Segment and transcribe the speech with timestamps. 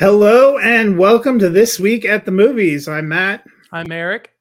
[0.00, 2.88] Hello and welcome to this week at the movies.
[2.88, 3.44] I'm Matt.
[3.70, 4.32] I'm Eric.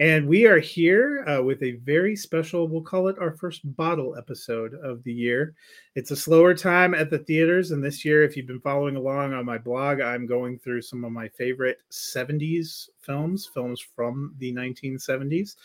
[0.00, 4.16] And we are here uh, with a very special, we'll call it our first bottle
[4.18, 5.54] episode of the year.
[5.94, 7.70] It's a slower time at the theaters.
[7.70, 11.04] And this year, if you've been following along on my blog, I'm going through some
[11.04, 15.56] of my favorite 70s films, films from the 1970s.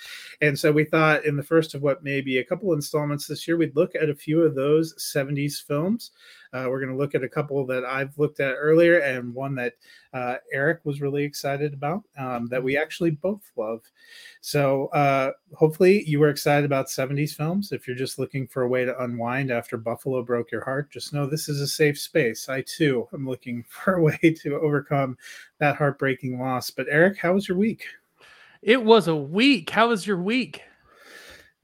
[0.42, 3.48] And so we thought in the first of what may be a couple installments this
[3.48, 6.12] year, we'd look at a few of those 70s films.
[6.52, 9.56] Uh, we're going to look at a couple that I've looked at earlier and one
[9.56, 9.74] that
[10.14, 13.82] uh, Eric was really excited about um, that we actually both love.
[14.42, 17.72] So uh, hopefully you were excited about 70s films.
[17.72, 21.14] If you're just looking for a way to unwind after Buffalo broke your heart, just
[21.14, 22.50] know this is a safe space.
[22.50, 25.18] I too am looking for a way to overcome
[25.60, 26.70] that heartbreaking loss.
[26.72, 27.86] But Eric, how was your week?
[28.62, 29.70] It was a week.
[29.70, 30.62] How was your week?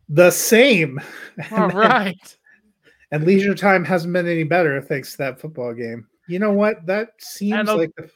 [0.08, 1.02] The same.
[1.52, 2.38] All right
[3.12, 6.08] and leisure time hasn't been any better thanks to that football game.
[6.28, 6.86] You know what?
[6.86, 7.92] That seems like.
[7.96, 8.10] The...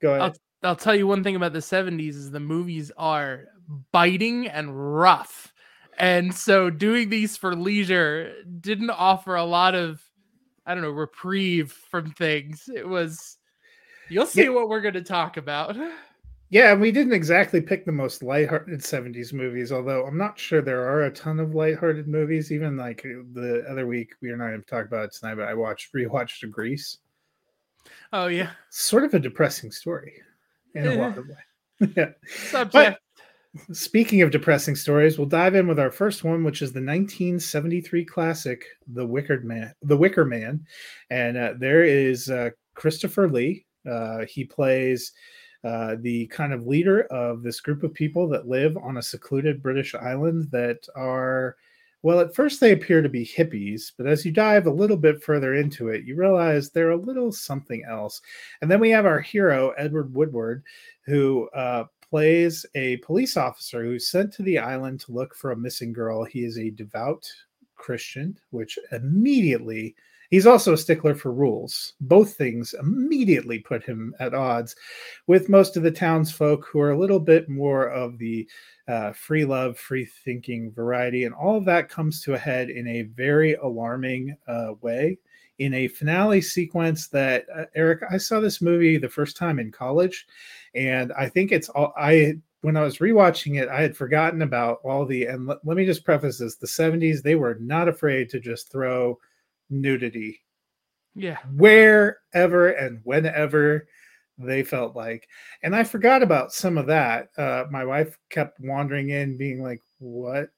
[0.00, 0.20] Go ahead.
[0.62, 3.44] I'll, I'll tell you one thing about the '70s is the movies are
[3.92, 5.52] biting and rough,
[5.98, 10.02] and so doing these for leisure didn't offer a lot of,
[10.66, 12.68] I don't know, reprieve from things.
[12.74, 13.38] It was.
[14.08, 14.48] You'll see yeah.
[14.50, 15.76] what we're going to talk about.
[16.50, 20.88] Yeah, we didn't exactly pick the most lighthearted 70s movies, although I'm not sure there
[20.88, 22.52] are a ton of lighthearted movies.
[22.52, 25.48] Even like the other week, we are not going to talk about it tonight, but
[25.48, 26.98] I watched rewatched Grease.
[28.12, 28.50] Oh yeah.
[28.70, 30.14] Sort of a depressing story
[30.74, 30.96] in a eh.
[30.96, 31.92] lot of ways.
[31.96, 32.10] yeah.
[32.26, 33.00] Subject.
[33.72, 38.04] Speaking of depressing stories, we'll dive in with our first one, which is the 1973
[38.04, 39.72] classic, The Wicker Man.
[39.82, 40.66] The Wicker Man,
[41.10, 43.64] and uh, there is uh, Christopher Lee.
[43.88, 45.12] Uh, he plays
[45.62, 49.62] uh, the kind of leader of this group of people that live on a secluded
[49.62, 51.56] British island that are,
[52.02, 55.22] well, at first they appear to be hippies, but as you dive a little bit
[55.22, 58.20] further into it, you realize they're a little something else.
[58.60, 60.64] And then we have our hero, Edward Woodward,
[61.06, 65.56] who uh, plays a police officer who's sent to the island to look for a
[65.56, 66.22] missing girl.
[66.22, 67.28] He is a devout
[67.74, 69.96] Christian, which immediately
[70.30, 71.94] He's also a stickler for rules.
[72.00, 74.74] Both things immediately put him at odds
[75.26, 78.48] with most of the townsfolk who are a little bit more of the
[78.88, 81.24] uh, free love, free thinking variety.
[81.24, 85.18] And all of that comes to a head in a very alarming uh, way
[85.58, 89.70] in a finale sequence that uh, Eric, I saw this movie the first time in
[89.70, 90.26] college,
[90.74, 94.78] and I think it's all I when I was rewatching it, I had forgotten about
[94.84, 98.28] all the and let, let me just preface this: the '70s they were not afraid
[98.30, 99.18] to just throw
[99.70, 100.40] nudity.
[101.14, 101.38] Yeah.
[101.54, 103.86] Wherever and whenever
[104.38, 105.28] they felt like.
[105.62, 107.28] And I forgot about some of that.
[107.38, 110.50] Uh, my wife kept wandering in, being like, What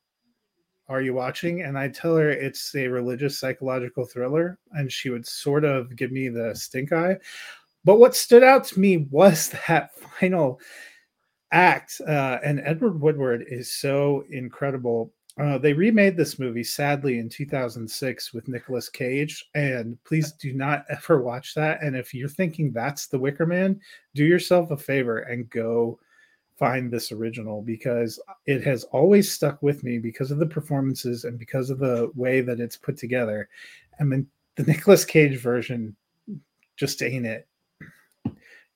[0.88, 1.62] are you watching?
[1.62, 4.58] And I tell her it's a religious psychological thriller.
[4.72, 7.16] And she would sort of give me the stink eye.
[7.84, 10.60] But what stood out to me was that final
[11.52, 12.00] act.
[12.06, 18.32] Uh, and Edward Woodward is so incredible uh, they remade this movie sadly in 2006
[18.32, 21.82] with Nicolas Cage, and please do not ever watch that.
[21.82, 23.78] And if you're thinking that's The Wicker Man,
[24.14, 25.98] do yourself a favor and go
[26.56, 31.38] find this original because it has always stuck with me because of the performances and
[31.38, 33.48] because of the way that it's put together.
[34.00, 35.94] I mean, the Nicolas Cage version
[36.76, 37.46] just ain't it.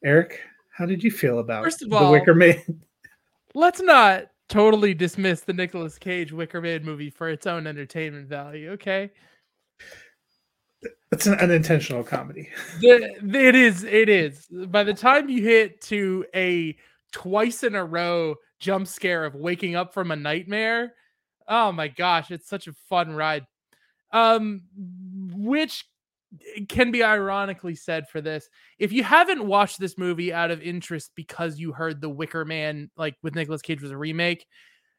[0.04, 2.62] Eric, how did you feel about First of all, The Wicker Man?
[3.54, 8.70] Let's not totally dismiss the Nicolas Cage Wicker Man movie for its own entertainment value.
[8.72, 9.10] Okay.
[11.12, 12.48] It's an unintentional comedy.
[12.80, 13.84] The, it is.
[13.84, 14.46] It is.
[14.68, 16.76] By the time you hit to a
[17.12, 20.94] twice in a row jump scare of waking up from a nightmare,
[21.48, 23.46] oh my gosh, it's such a fun ride.
[24.12, 24.62] Um,
[25.32, 25.84] which
[26.68, 28.48] can be ironically said for this.
[28.78, 32.90] If you haven't watched this movie out of interest because you heard The Wicker Man,
[32.96, 34.46] like with Nicolas Cage, was a remake,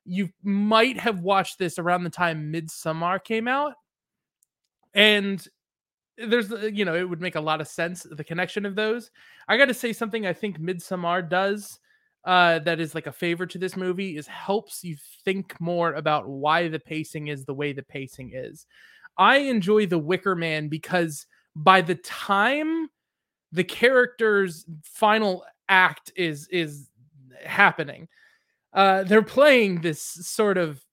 [0.06, 3.74] you might have watched this around the time Midsommar came out.
[4.94, 5.46] And
[6.18, 9.10] there's, uh, you know, it would make a lot of sense, the connection of those.
[9.48, 11.80] I got to say something I think Midsommar does
[12.24, 14.96] uh, that is like a favor to this movie is helps you
[15.26, 18.66] think more about why the pacing is the way the pacing is.
[19.18, 21.26] I enjoy The Wicker Man because
[21.56, 22.90] by the time
[23.52, 26.90] the character's final act is is
[27.44, 28.08] happening,
[28.74, 30.84] uh, they're playing this sort of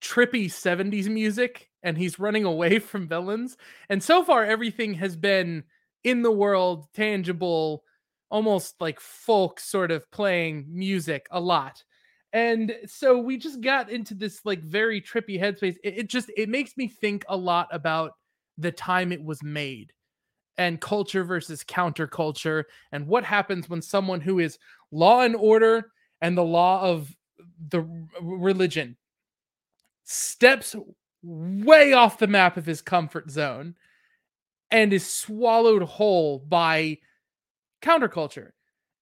[0.00, 3.56] trippy 70s music and he's running away from villains.
[3.88, 5.64] And so far, everything has been
[6.04, 7.84] in the world, tangible,
[8.30, 11.82] almost like folk sort of playing music a lot.
[12.32, 15.76] And so we just got into this like very trippy headspace.
[15.82, 18.12] It, it, just it makes me think a lot about
[18.56, 19.92] the time it was made
[20.58, 24.58] and culture versus counterculture and what happens when someone who is
[24.92, 25.90] law and order
[26.20, 27.14] and the law of
[27.70, 27.86] the
[28.20, 28.96] religion
[30.04, 30.76] steps
[31.22, 33.74] way off the map of his comfort zone
[34.70, 36.98] and is swallowed whole by
[37.82, 38.50] counterculture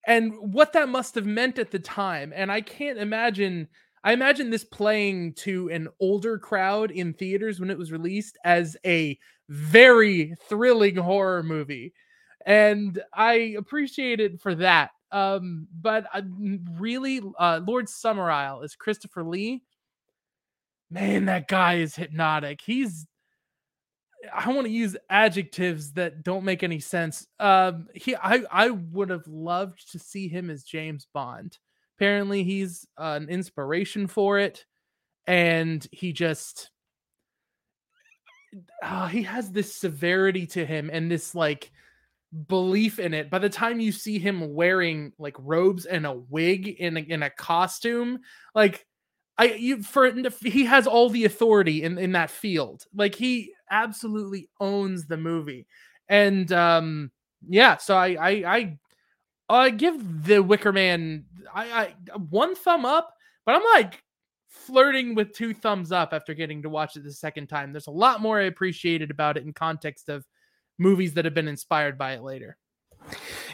[0.06, 2.32] and what that must have meant at the time.
[2.34, 3.68] And i can't imagine
[4.04, 8.76] i imagine this playing to an older crowd in theaters when it was released as
[8.84, 11.92] a very thrilling horror movie.
[12.46, 14.90] And i appreciate it for that.
[15.12, 16.22] Um but I
[16.78, 19.62] really uh lord summerisle is christopher lee
[20.90, 22.60] man that guy is hypnotic.
[22.64, 23.06] He's
[24.34, 27.26] I want to use adjectives that don't make any sense.
[27.38, 31.56] Um, he, I, I would have loved to see him as James Bond.
[31.96, 34.64] Apparently, he's uh, an inspiration for it,
[35.26, 36.70] and he just,
[38.82, 41.70] uh, he has this severity to him and this like
[42.48, 43.30] belief in it.
[43.30, 47.22] By the time you see him wearing like robes and a wig in a, in
[47.22, 48.18] a costume,
[48.54, 48.84] like
[49.38, 50.10] I you for
[50.42, 52.84] he has all the authority in in that field.
[52.94, 55.66] Like he absolutely owns the movie.
[56.08, 57.10] And um
[57.48, 58.78] yeah, so I I I
[59.48, 61.24] I give the Wicker Man
[61.54, 63.14] I, I one thumb up,
[63.46, 64.02] but I'm like
[64.48, 67.72] flirting with two thumbs up after getting to watch it the second time.
[67.72, 70.26] There's a lot more I appreciated about it in context of
[70.78, 72.56] movies that have been inspired by it later.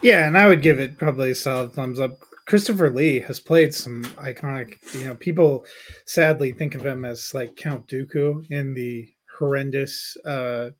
[0.02, 2.12] Yeah, and I would give it probably a solid thumbs up.
[2.46, 5.64] Christopher Lee has played some iconic, you know, people
[6.06, 9.08] sadly think of him as like Count Dooku in the
[9.38, 10.70] horrendous uh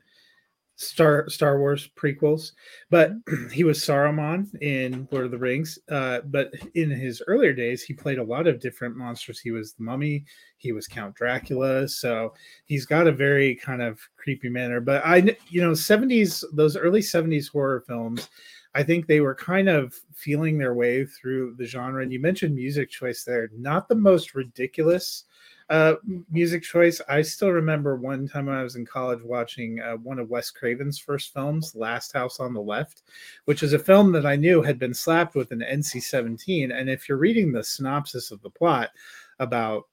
[0.77, 2.53] Star Star Wars prequels,
[2.91, 3.13] but
[3.53, 5.79] he was Saruman in Lord of the Rings.
[5.89, 9.39] Uh, but in his earlier days, he played a lot of different monsters.
[9.39, 10.25] He was the Mummy,
[10.57, 12.35] he was Count Dracula, so
[12.65, 14.81] he's got a very kind of creepy manner.
[14.81, 18.29] But I, you know, seventies those early seventies horror films
[18.75, 22.03] I think they were kind of feeling their way through the genre.
[22.03, 25.25] And you mentioned music choice there, not the most ridiculous
[25.71, 25.95] uh,
[26.31, 27.01] music choice.
[27.09, 30.51] I still remember one time when I was in college watching uh, one of Wes
[30.51, 33.03] Craven's first films, Last House on the Left,
[33.47, 36.73] which is a film that I knew had been slapped with an NC 17.
[36.73, 38.91] And if you're reading the synopsis of the plot
[39.39, 39.85] about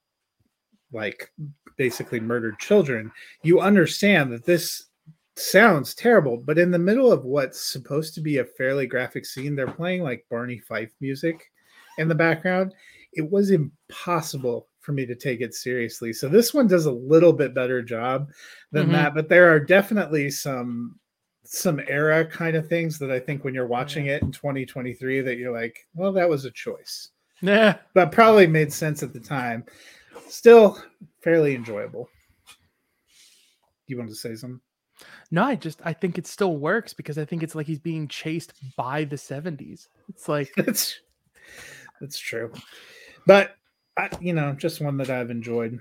[0.92, 1.32] like
[1.78, 3.12] basically murdered children,
[3.44, 4.88] you understand that this
[5.42, 9.56] sounds terrible, but in the middle of what's supposed to be a fairly graphic scene,
[9.56, 11.52] they're playing like Barney Fife music
[11.98, 12.74] in the background.
[13.14, 16.12] It was impossible for me to take it seriously.
[16.14, 18.30] So this one does a little bit better job
[18.72, 18.94] than mm-hmm.
[18.94, 21.00] that, but there are definitely some
[21.44, 25.38] some era kind of things that I think when you're watching it in 2023 that
[25.38, 27.10] you're like, well, that was a choice.
[27.42, 27.78] Yeah.
[27.94, 29.66] But probably made sense at the time.
[30.30, 30.82] Still
[31.22, 32.10] fairly enjoyable.
[33.88, 34.62] You want to say something?
[35.32, 38.08] No, I just I think it still works because I think it's like he's being
[38.08, 39.88] chased by the 70s.
[40.10, 41.00] It's like that's
[42.00, 42.52] that's true.
[43.26, 43.56] But
[43.98, 45.80] I, you know, just one that I've enjoyed.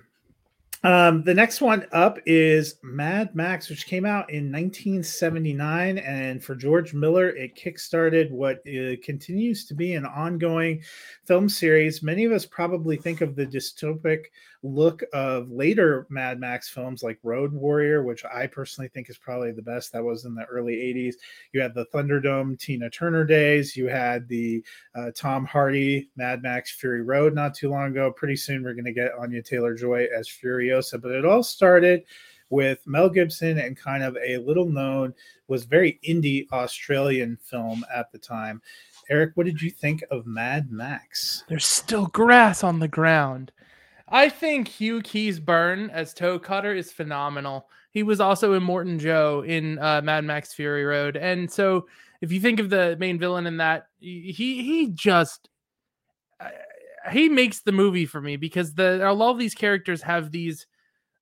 [0.83, 5.99] Um, the next one up is Mad Max, which came out in 1979.
[5.99, 10.83] And for George Miller, it kickstarted what uh, continues to be an ongoing
[11.27, 12.03] film series.
[12.03, 14.27] Many of us probably think of the dystopic
[14.63, 19.53] look of later Mad Max films like Road Warrior, which I personally think is probably
[19.53, 19.93] the best.
[19.93, 21.15] That was in the early 80s.
[21.53, 23.77] You had the Thunderdome Tina Turner days.
[23.77, 28.13] You had the uh, Tom Hardy Mad Max Fury Road not too long ago.
[28.13, 30.29] Pretty soon we're going to get Anya Taylor Joy as
[30.71, 31.00] Furiosa.
[31.00, 32.05] But it all started
[32.50, 35.15] with Mel Gibson and kind of a little known,
[35.49, 38.61] was very indie Australian film at the time.
[39.09, 41.45] Eric, what did you think of Mad Max?
[41.49, 43.53] There's still grass on the ground.
[44.09, 47.69] I think Hugh Keays-Byrne as Toe Cutter is phenomenal.
[47.93, 51.87] He was also Immortan Joe in uh, Mad Max Fury Road, and so
[52.21, 55.49] if you think of the main villain in that, he he just
[57.12, 60.66] he makes the movie for me because the a lot of these characters have these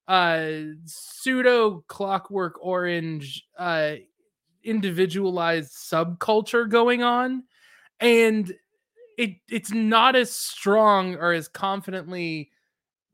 [0.09, 0.49] uh
[0.85, 3.95] pseudo clockwork orange uh
[4.65, 7.45] individualized subculture going on
[8.01, 8.53] and
[9.17, 12.51] it it's not as strong or as confidently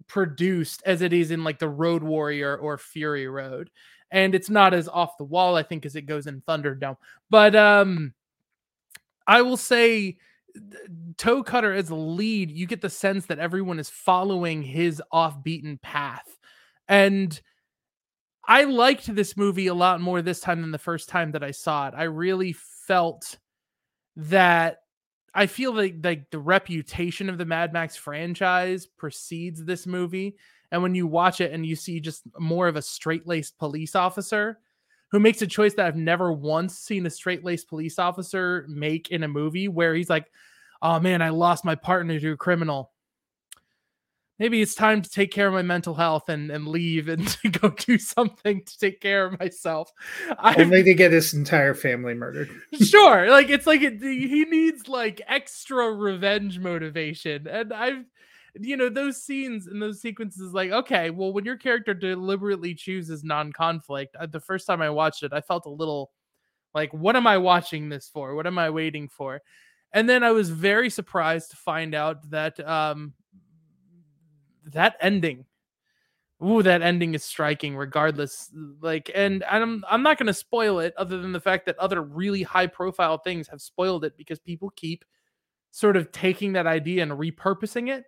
[0.06, 3.70] produced as it is in like the Road Warrior or Fury Road.
[4.10, 6.98] And it's not as off the wall, I think, as it goes in Thunderdome.
[7.30, 8.12] But um
[9.26, 10.18] I will say
[11.16, 15.78] Toe Cutter as a lead, you get the sense that everyone is following his off-beaten
[15.78, 16.38] path.
[16.88, 17.40] And
[18.46, 21.50] I liked this movie a lot more this time than the first time that I
[21.50, 21.94] saw it.
[21.96, 23.38] I really felt
[24.16, 24.78] that
[25.34, 30.36] I feel like like the reputation of the Mad Max franchise precedes this movie.
[30.70, 33.94] And when you watch it and you see just more of a straight laced police
[33.96, 34.58] officer
[35.14, 39.12] who makes a choice that I've never once seen a straight laced police officer make
[39.12, 40.26] in a movie where he's like,
[40.82, 42.90] oh man, I lost my partner to a criminal.
[44.40, 47.48] Maybe it's time to take care of my mental health and, and leave and to
[47.48, 49.92] go do something to take care of myself.
[50.36, 52.50] I've, Only to get his entire family murdered.
[52.82, 58.04] sure, like it's like it, he needs like extra revenge motivation, and I've
[58.60, 63.24] you know those scenes and those sequences like okay well when your character deliberately chooses
[63.24, 66.12] non-conflict uh, the first time i watched it i felt a little
[66.74, 68.34] like what am i watching this for?
[68.34, 69.40] What am i waiting for?
[69.92, 73.14] And then i was very surprised to find out that um
[74.66, 75.46] that ending.
[76.44, 78.50] Ooh that ending is striking regardless
[78.82, 82.02] like and i'm i'm not going to spoil it other than the fact that other
[82.02, 85.04] really high profile things have spoiled it because people keep
[85.70, 88.04] sort of taking that idea and repurposing it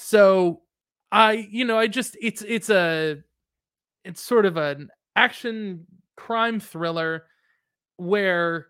[0.00, 0.62] so
[1.10, 3.18] I, you know, I just it's it's a
[4.04, 5.86] it's sort of an action
[6.16, 7.24] crime thriller
[7.96, 8.68] where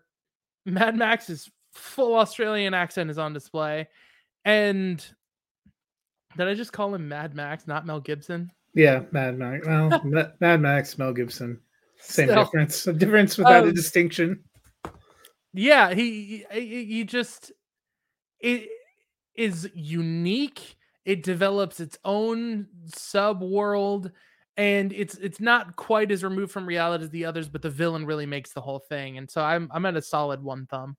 [0.65, 3.87] Mad Max's full Australian accent is on display.
[4.43, 5.05] And
[6.35, 8.51] did I just call him Mad Max, not Mel Gibson?
[8.73, 9.67] Yeah, Mad Max.
[9.67, 10.01] Well,
[10.39, 11.59] Mad Max, Mel Gibson.
[11.99, 12.87] Same so, difference.
[12.87, 14.43] A difference without um, a distinction.
[15.53, 17.51] Yeah, he, he he just
[18.39, 18.67] it
[19.35, 20.75] is unique
[21.09, 24.11] it develops its own sub world
[24.57, 28.05] and it's it's not quite as removed from reality as the others but the villain
[28.05, 30.95] really makes the whole thing and so i'm i'm at a solid one thumb.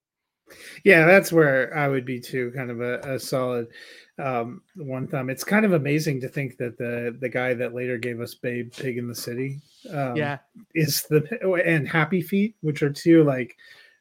[0.85, 3.69] Yeah that's where i would be too kind of a, a solid
[4.19, 5.31] um, one thumb.
[5.31, 8.73] It's kind of amazing to think that the the guy that later gave us babe
[8.73, 9.61] pig in the city
[9.95, 10.39] um, yeah.
[10.75, 11.23] is the
[11.65, 13.57] and happy feet which are two like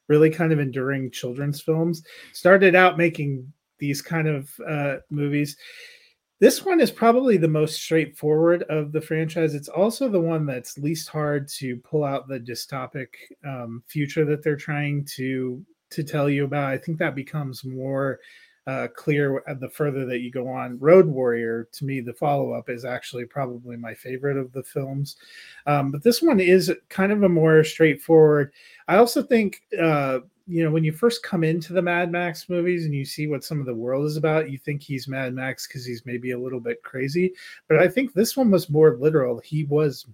[0.08, 2.02] really kind of enduring children's films
[2.32, 3.50] started out making
[3.80, 5.56] these kind of uh, movies
[6.40, 9.54] this one is probably the most straightforward of the franchise.
[9.54, 13.08] It's also the one that's least hard to pull out the dystopic
[13.46, 16.70] um, future that they're trying to to tell you about.
[16.70, 18.20] I think that becomes more
[18.66, 20.78] uh, clear the further that you go on.
[20.78, 25.16] Road Warrior, to me, the follow up is actually probably my favorite of the films.
[25.66, 28.52] Um, but this one is kind of a more straightforward.
[28.86, 30.20] I also think uh,
[30.50, 33.44] you know when you first come into the Mad Max movies and you see what
[33.44, 36.38] some of the world is about, you think he's Mad Max because he's maybe a
[36.38, 37.32] little bit crazy.
[37.68, 39.38] But I think this one was more literal.
[39.38, 40.06] He was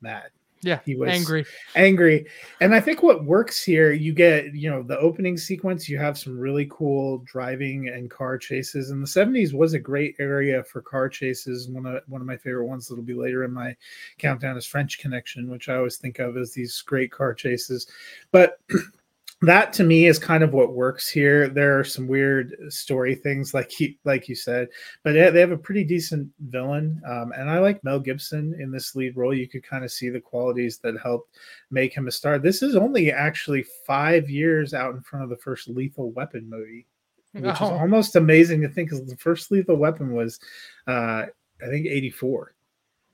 [0.00, 0.30] mad.
[0.62, 1.44] Yeah, he was angry.
[1.74, 2.26] Angry.
[2.60, 6.16] And I think what works here, you get, you know, the opening sequence, you have
[6.16, 8.90] some really cool driving and car chases.
[8.90, 11.68] And the 70s was a great area for car chases.
[11.68, 13.76] One of one of my favorite ones that'll be later in my
[14.18, 17.88] countdown is French Connection, which I always think of as these great car chases.
[18.30, 18.60] But
[19.42, 21.48] that to me is kind of what works here.
[21.48, 24.68] There are some weird story things, like he, like you said,
[25.02, 28.94] but they have a pretty decent villain, um, and I like Mel Gibson in this
[28.94, 29.34] lead role.
[29.34, 31.36] You could kind of see the qualities that helped
[31.70, 32.38] make him a star.
[32.38, 36.86] This is only actually five years out in front of the first Lethal Weapon movie,
[37.32, 37.66] which oh.
[37.66, 38.90] is almost amazing to think.
[38.90, 40.38] Because the first Lethal Weapon was,
[40.86, 41.26] uh,
[41.60, 42.54] I think, eighty four.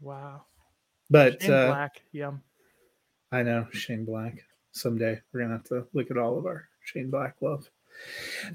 [0.01, 0.43] Wow.
[1.11, 2.33] But Shane uh, Black, yeah.
[3.33, 4.45] I know Shane Black
[4.79, 5.21] someday.
[5.33, 7.69] We're gonna have to look at all of our Shane Black love.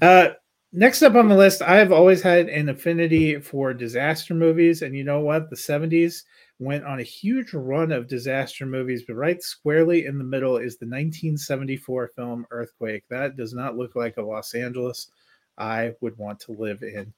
[0.00, 0.30] Uh,
[0.72, 4.96] next up on the list, I have always had an affinity for disaster movies, and
[4.96, 5.50] you know what?
[5.50, 6.24] The '70s
[6.58, 10.76] went on a huge run of disaster movies, but right squarely in the middle is
[10.76, 13.04] the 1974 film Earthquake.
[13.08, 15.08] That does not look like a Los Angeles.
[15.56, 17.12] I would want to live in.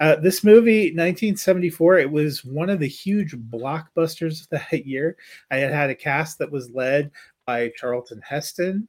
[0.00, 5.16] Uh, this movie, 1974, it was one of the huge blockbusters of that year.
[5.50, 7.10] I had had a cast that was led
[7.48, 8.86] by Charlton Heston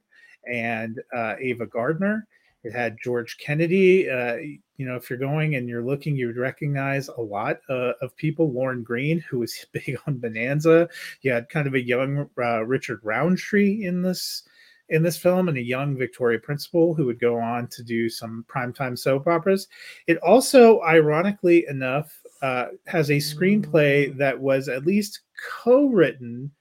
[0.51, 2.27] and uh, Ava Gardner.
[2.65, 4.09] It had George Kennedy.
[4.09, 4.35] Uh,
[4.75, 8.13] you know, if you're going and you're looking, you would recognize a lot uh, of
[8.17, 8.51] people.
[8.51, 10.89] Lorne Greene, who was big on Bonanza.
[11.21, 14.43] You had kind of a young uh, Richard Roundtree in this
[14.89, 18.43] in this film, and a young Victoria Principal who would go on to do some
[18.53, 19.69] primetime soap operas.
[20.07, 24.17] It also, ironically enough, uh, has a screenplay mm.
[24.17, 25.21] that was at least
[25.63, 26.51] co-written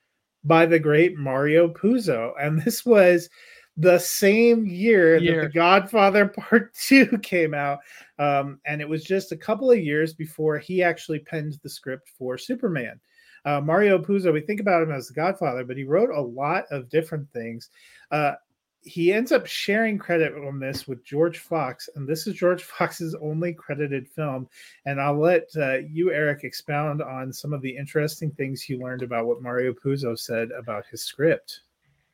[0.44, 2.32] by the great Mario Puzo.
[2.40, 3.28] And this was
[3.76, 5.42] the same year, year.
[5.42, 7.78] that The Godfather Part 2 came out.
[8.18, 12.10] Um, and it was just a couple of years before he actually penned the script
[12.18, 13.00] for Superman.
[13.44, 16.64] Uh, Mario Puzo, we think about him as the Godfather, but he wrote a lot
[16.70, 17.70] of different things.
[18.10, 18.32] Uh,
[18.80, 23.14] he ends up sharing credit on this with George Fox, and this is George Fox's
[23.20, 24.48] only credited film.
[24.86, 29.02] And I'll let uh, you, Eric, expound on some of the interesting things you learned
[29.02, 31.60] about what Mario Puzo said about his script.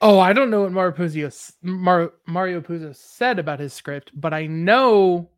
[0.00, 4.35] Oh, I don't know what Mario Puzo, Mar- Mario Puzo said about his script, but
[4.35, 5.30] I know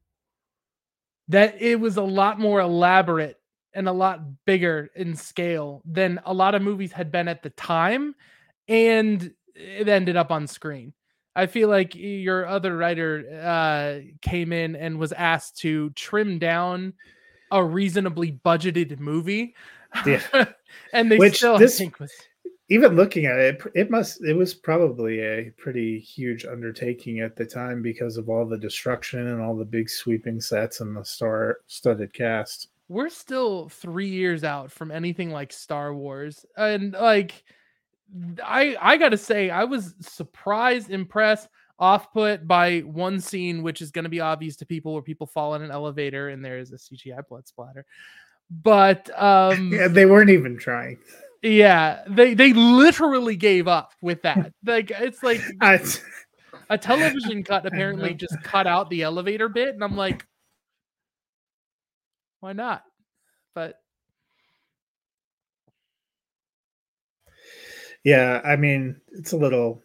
[1.29, 3.39] that it was a lot more elaborate
[3.75, 7.51] and a lot bigger in scale than a lot of movies had been at the
[7.51, 8.15] time
[8.69, 10.93] and it ended up on screen.
[11.37, 16.95] I feel like your other writer uh, came in and was asked to trim down
[17.53, 19.55] a reasonably budgeted movie.
[20.05, 20.23] Yeah.
[20.93, 22.13] and they Which still this- think was
[22.69, 27.45] even looking at it, it must it was probably a pretty huge undertaking at the
[27.47, 31.59] time because of all the destruction and all the big sweeping sets and the star
[31.69, 32.69] studded cast.
[32.89, 36.45] we're still three years out from anything like Star Wars.
[36.57, 37.45] And like
[38.45, 41.49] I I gotta say, I was surprised, impressed,
[41.79, 45.55] off put by one scene, which is gonna be obvious to people where people fall
[45.55, 47.85] in an elevator and there is a CGI blood splatter.
[48.51, 50.99] But um Yeah, they weren't even trying.
[51.43, 54.53] yeah, they they literally gave up with that.
[54.65, 55.81] Like it's like I,
[56.71, 60.27] a television cut apparently just cut out the elevator bit, and I'm like,
[62.41, 62.83] why not?
[63.55, 63.81] But
[68.07, 69.83] yeah, I mean, it's a little,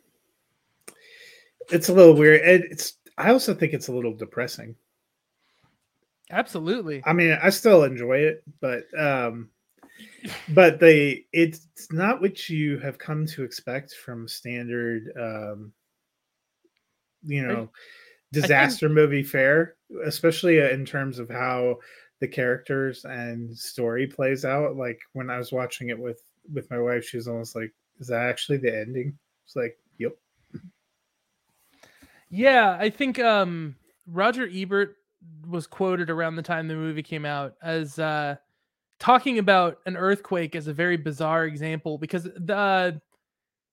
[1.71, 2.41] it's a little weird.
[2.41, 4.75] and It's I also think it's a little depressing.
[6.29, 7.01] absolutely.
[7.03, 9.49] I mean, I still enjoy it, but um
[10.49, 15.73] but they it's not what you have come to expect from standard um
[17.23, 17.69] you know
[18.31, 19.75] disaster movie fare,
[20.05, 21.79] especially uh, in terms of how
[22.19, 24.75] the characters and story plays out.
[24.75, 26.21] Like when I was watching it with
[26.53, 30.17] with my wife, she was almost like, "Is that actually the ending?" It's like, "Yep."
[32.29, 33.75] Yeah, I think um
[34.07, 34.95] Roger Ebert
[35.47, 38.35] was quoted around the time the movie came out as uh
[38.99, 43.01] talking about an earthquake as a very bizarre example because the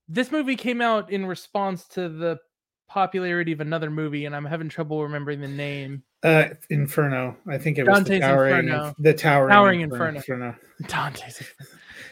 [0.07, 2.39] this movie came out in response to the
[2.87, 6.03] popularity of another movie and I'm having trouble remembering the name.
[6.23, 7.37] Uh, Inferno.
[7.47, 8.95] I think it was Dante's the towering, Inferno.
[8.99, 10.17] the towering, Towering Inferno.
[10.17, 10.55] Inferno.
[10.87, 11.43] Dante's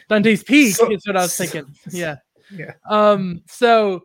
[0.08, 1.74] Dante's Peak So- is what I was so- thinking.
[1.90, 2.16] Yeah.
[2.50, 2.72] Yeah.
[2.88, 4.04] Um so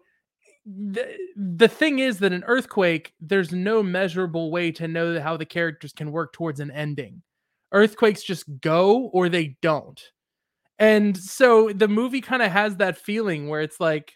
[0.66, 5.46] the, the thing is that an earthquake there's no measurable way to know how the
[5.46, 7.22] characters can work towards an ending.
[7.72, 10.02] Earthquakes just go or they don't.
[10.80, 14.14] And so the movie kind of has that feeling where it's like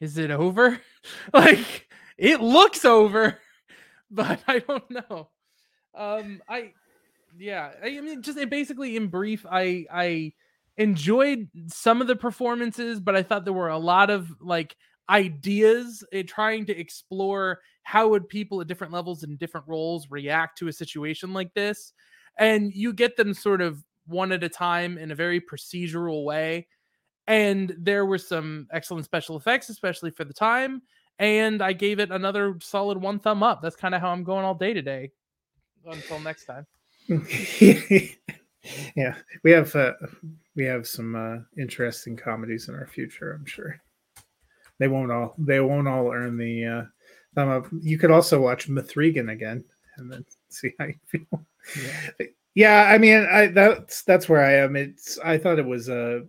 [0.00, 0.80] is it over?
[1.34, 3.38] like it looks over,
[4.10, 5.28] but I don't know.
[5.96, 6.72] Um I
[7.38, 10.32] yeah, I mean just basically in brief I I
[10.78, 14.76] enjoyed some of the performances, but I thought there were a lot of like
[15.10, 20.58] ideas in trying to explore how would people at different levels and different roles react
[20.58, 21.92] to a situation like this.
[22.38, 26.68] And you get them sort of one at a time in a very procedural way.
[27.26, 30.82] And there were some excellent special effects, especially for the time.
[31.18, 33.60] And I gave it another solid one thumb up.
[33.60, 35.10] That's kind of how I'm going all day today.
[35.84, 36.66] Until next time.
[38.96, 39.94] yeah, we have uh,
[40.54, 43.32] we have some uh, interesting comedies in our future.
[43.32, 43.80] I'm sure
[44.78, 46.82] they won't all they won't all earn the uh,
[47.34, 47.66] thumb up.
[47.80, 49.64] You could also watch Mithrigan again
[49.96, 51.46] and then see how you feel.
[51.80, 52.26] Yeah.
[52.54, 54.74] Yeah, I mean, I that's that's where I am.
[54.74, 56.22] It's I thought it was a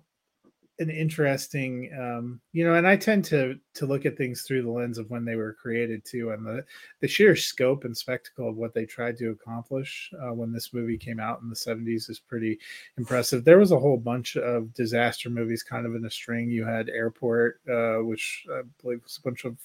[0.77, 4.69] an interesting, um, you know, and I tend to to look at things through the
[4.69, 6.63] lens of when they were created too, and the
[6.99, 10.97] the sheer scope and spectacle of what they tried to accomplish uh, when this movie
[10.97, 12.59] came out in the 70s is pretty
[12.97, 13.45] impressive.
[13.45, 16.49] There was a whole bunch of disaster movies kind of in a string.
[16.49, 19.57] You had Airport, uh, which I believe was a bunch of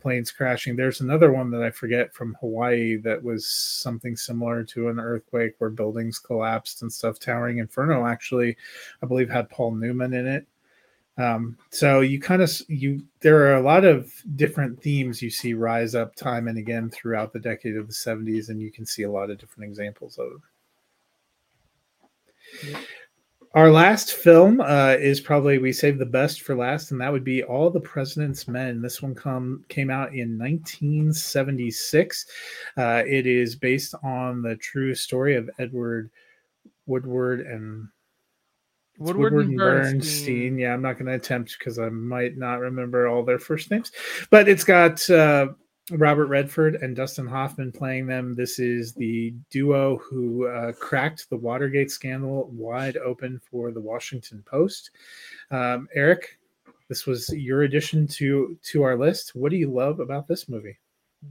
[0.00, 0.74] planes crashing.
[0.74, 5.54] There's another one that I forget from Hawaii that was something similar to an earthquake
[5.58, 7.18] where buildings collapsed and stuff.
[7.18, 8.56] Towering Inferno actually,
[9.02, 10.46] I believe, had Paul Newman in it.
[11.18, 15.52] Um, so you kind of you there are a lot of different themes you see
[15.52, 19.02] rise up time and again throughout the decade of the 70s, and you can see
[19.02, 22.70] a lot of different examples of it.
[22.70, 22.80] Yeah.
[23.54, 27.24] Our last film uh, is probably we saved the best for last, and that would
[27.24, 28.82] be All the President's Men.
[28.82, 32.26] This one come came out in 1976.
[32.76, 36.10] Uh, it is based on the true story of Edward
[36.86, 37.88] Woodward and
[39.00, 40.58] it's Woodward, and Bernstein.
[40.58, 43.92] Yeah, I'm not going to attempt because I might not remember all their first names,
[44.30, 45.48] but it's got uh,
[45.92, 48.34] Robert Redford and Dustin Hoffman playing them.
[48.34, 54.42] This is the duo who uh, cracked the Watergate scandal wide open for the Washington
[54.46, 54.90] Post.
[55.50, 56.38] Um, Eric,
[56.88, 59.34] this was your addition to to our list.
[59.34, 60.78] What do you love about this movie?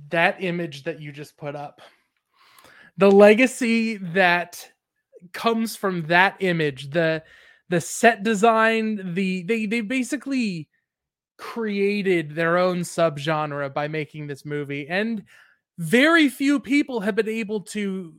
[0.09, 1.81] that image that you just put up
[2.97, 4.69] the legacy that
[5.33, 7.23] comes from that image the
[7.69, 10.69] the set design the they they basically
[11.37, 15.23] created their own subgenre by making this movie and
[15.77, 18.13] very few people have been able to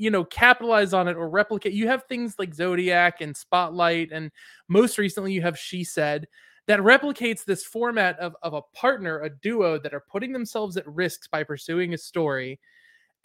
[0.00, 1.74] you know capitalize on it or replicate.
[1.74, 4.30] You have things like zodiac and spotlight and
[4.68, 6.26] most recently you have she said
[6.66, 10.86] that replicates this format of, of a partner a duo that are putting themselves at
[10.86, 12.58] risks by pursuing a story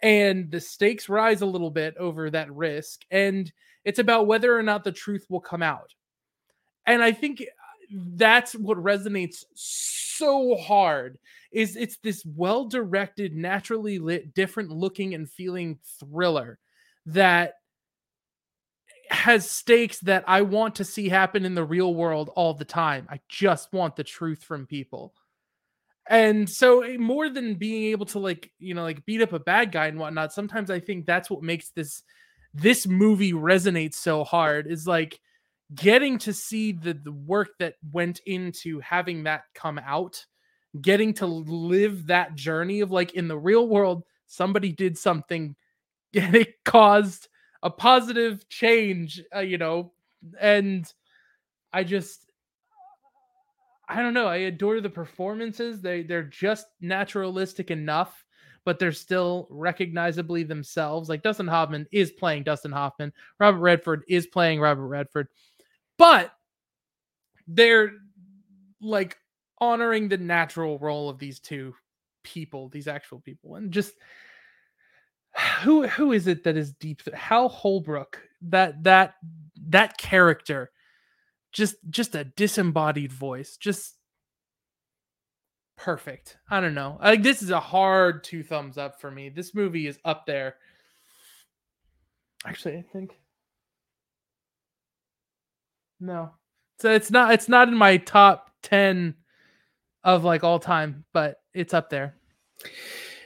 [0.02, 3.52] and the stakes rise a little bit over that risk and
[3.86, 5.94] it's about whether or not the truth will come out
[6.86, 7.42] and i think
[7.90, 11.18] that's what resonates so hard
[11.52, 16.58] is it's this well directed naturally lit different looking and feeling thriller
[17.06, 17.54] that
[19.10, 23.06] has stakes that I want to see happen in the real world all the time.
[23.08, 25.14] I just want the truth from people.
[26.08, 29.38] And so eh, more than being able to like, you know, like beat up a
[29.38, 32.02] bad guy and whatnot, sometimes I think that's what makes this
[32.54, 35.20] this movie resonates so hard is like
[35.74, 40.24] getting to see the, the work that went into having that come out
[40.80, 45.54] getting to live that journey of like in the real world somebody did something
[46.14, 47.28] and it caused
[47.62, 49.92] a positive change uh, you know
[50.40, 50.92] and
[51.72, 52.30] i just
[53.88, 58.25] i don't know i adore the performances they they're just naturalistic enough
[58.66, 61.08] but they're still recognizably themselves.
[61.08, 63.12] Like dustin hoffman is playing dustin hoffman.
[63.40, 65.28] Robert redford is playing robert redford.
[65.96, 66.32] But
[67.46, 67.92] they're
[68.82, 69.16] like
[69.58, 71.74] honoring the natural role of these two
[72.24, 73.94] people, these actual people, and just
[75.62, 77.02] who who is it that is deep?
[77.14, 79.14] Hal Holbrook, that that
[79.68, 80.72] that character,
[81.52, 83.95] just just a disembodied voice, just
[85.86, 86.36] perfect.
[86.50, 86.98] I don't know.
[87.00, 89.28] Like this is a hard two thumbs up for me.
[89.28, 90.56] This movie is up there.
[92.44, 93.16] Actually, I think
[96.00, 96.32] no.
[96.80, 99.14] So it's not it's not in my top 10
[100.02, 102.16] of like all time, but it's up there.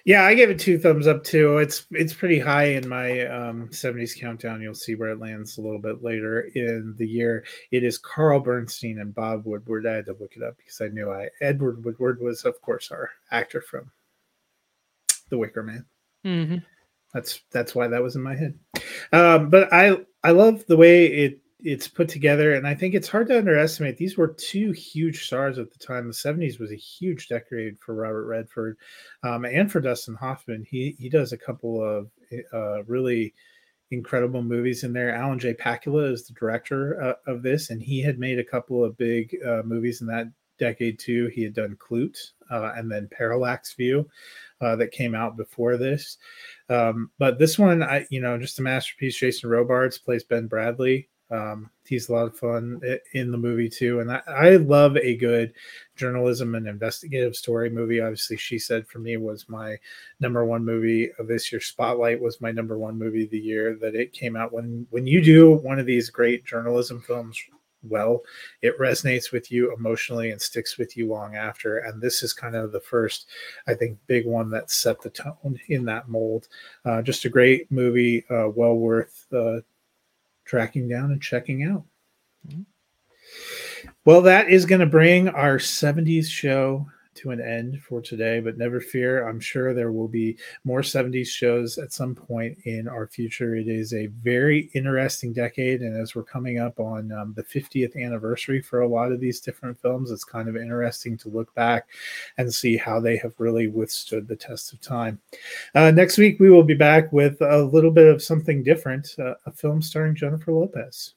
[0.04, 1.58] Yeah, I gave it two thumbs up too.
[1.58, 4.62] It's it's pretty high in my um, 70s countdown.
[4.62, 7.44] You'll see where it lands a little bit later in the year.
[7.70, 9.86] It is Carl Bernstein and Bob Woodward.
[9.86, 12.90] I had to look it up because I knew I Edward Woodward was, of course,
[12.90, 13.90] our actor from
[15.28, 15.84] The Wicker Man.
[16.24, 16.56] Mm-hmm.
[17.12, 18.58] That's that's why that was in my head.
[19.12, 23.08] Um, but I I love the way it it's put together and i think it's
[23.08, 26.06] hard to underestimate these were two huge stars at the time.
[26.06, 28.76] The 70s was a huge decade for robert redford
[29.22, 30.64] um, and for dustin hoffman.
[30.68, 32.10] He he does a couple of
[32.52, 33.34] uh, really
[33.90, 35.14] incredible movies in there.
[35.14, 35.52] Alan j.
[35.54, 39.36] Pakula is the director uh, of this and he had made a couple of big
[39.46, 41.26] uh, movies in that decade too.
[41.28, 44.08] He had done Klute uh, and then parallax view
[44.60, 46.18] uh, that came out before this.
[46.68, 49.16] Um, but this one i you know just a masterpiece.
[49.16, 52.80] Jason robards plays ben bradlee um, he's a lot of fun
[53.14, 55.52] in the movie too, and I, I, love a good
[55.96, 58.00] journalism and investigative story movie.
[58.00, 59.76] Obviously, she said for me was my
[60.18, 61.60] number one movie of this year.
[61.60, 64.52] Spotlight was my number one movie of the year that it came out.
[64.52, 67.40] When when you do one of these great journalism films
[67.82, 68.22] well,
[68.62, 71.78] it resonates with you emotionally and sticks with you long after.
[71.78, 73.28] And this is kind of the first,
[73.66, 76.48] I think, big one that set the tone in that mold.
[76.84, 79.60] Uh, just a great movie, uh, well worth uh,
[80.50, 81.84] tracking down and checking out.
[82.48, 82.62] Mm-hmm.
[84.04, 88.56] Well, that is going to bring our 70s show to an end for today, but
[88.56, 89.28] never fear.
[89.28, 93.56] I'm sure there will be more 70s shows at some point in our future.
[93.56, 95.82] It is a very interesting decade.
[95.82, 99.40] And as we're coming up on um, the 50th anniversary for a lot of these
[99.40, 101.88] different films, it's kind of interesting to look back
[102.38, 105.20] and see how they have really withstood the test of time.
[105.74, 109.34] Uh, next week, we will be back with a little bit of something different uh,
[109.46, 111.14] a film starring Jennifer Lopez.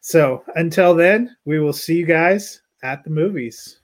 [0.00, 3.77] So until then, we will see you guys at the movies.